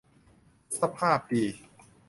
[0.79, 1.43] สภาพดี